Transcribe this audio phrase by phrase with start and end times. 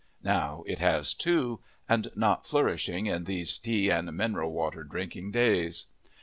[0.23, 5.85] Now it has two, and not flourishing in these tea and mineral water drinking days.